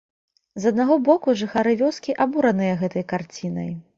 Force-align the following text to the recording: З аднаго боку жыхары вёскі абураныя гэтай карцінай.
З 0.63 0.71
аднаго 0.73 0.95
боку 1.09 1.35
жыхары 1.41 1.75
вёскі 1.83 2.17
абураныя 2.25 2.73
гэтай 2.83 3.03
карцінай. 3.13 3.73